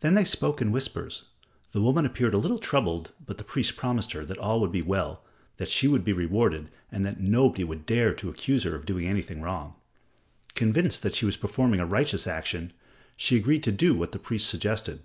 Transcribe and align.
Then 0.00 0.14
they 0.14 0.24
spoke 0.24 0.62
in 0.62 0.72
whispers. 0.72 1.24
The 1.72 1.82
woman 1.82 2.06
appeared 2.06 2.32
a 2.32 2.38
little 2.38 2.56
troubled, 2.56 3.10
but 3.26 3.36
the 3.36 3.44
priest 3.44 3.76
promised 3.76 4.12
her 4.12 4.24
that 4.24 4.38
all 4.38 4.58
would 4.60 4.72
be 4.72 4.80
well, 4.80 5.22
that 5.58 5.68
she 5.68 5.86
would 5.86 6.02
be 6.02 6.14
rewarded, 6.14 6.70
and 6.90 7.04
that 7.04 7.20
nobody 7.20 7.62
would 7.62 7.84
dare 7.84 8.14
to 8.14 8.30
accuse 8.30 8.62
her 8.62 8.74
of 8.74 8.86
doing 8.86 9.04
anything 9.06 9.42
wrong. 9.42 9.74
Convinced 10.54 11.02
that 11.02 11.14
she 11.14 11.26
was 11.26 11.36
performing 11.36 11.78
a 11.80 11.84
righteous 11.84 12.26
action, 12.26 12.72
she 13.18 13.36
agreed 13.36 13.62
to 13.64 13.70
do 13.70 13.94
what 13.94 14.12
the 14.12 14.18
priest 14.18 14.48
suggested. 14.48 15.02